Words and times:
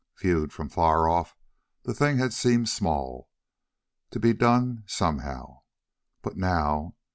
Viewed 0.17 0.51
from 0.51 0.67
far 0.67 1.07
off, 1.07 1.35
the 1.83 1.93
thing 1.93 2.17
had 2.17 2.33
seemed 2.33 2.69
small—to 2.69 4.19
be 4.19 4.33
done 4.33 4.83
somehow. 4.87 5.61
But 6.23 6.35
now! 6.37 6.95